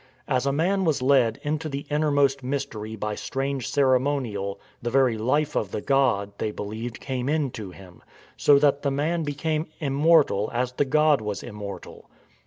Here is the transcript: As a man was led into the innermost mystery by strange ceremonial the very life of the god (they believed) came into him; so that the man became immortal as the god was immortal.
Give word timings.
As 0.27 0.47
a 0.47 0.51
man 0.51 0.83
was 0.83 1.03
led 1.03 1.39
into 1.43 1.69
the 1.69 1.85
innermost 1.91 2.41
mystery 2.41 2.95
by 2.95 3.13
strange 3.13 3.69
ceremonial 3.69 4.59
the 4.81 4.89
very 4.89 5.15
life 5.15 5.55
of 5.55 5.69
the 5.69 5.79
god 5.79 6.31
(they 6.39 6.49
believed) 6.49 6.99
came 6.99 7.29
into 7.29 7.69
him; 7.69 8.01
so 8.35 8.57
that 8.57 8.81
the 8.81 8.89
man 8.89 9.21
became 9.21 9.67
immortal 9.79 10.49
as 10.55 10.71
the 10.71 10.85
god 10.85 11.21
was 11.21 11.43
immortal. 11.43 12.09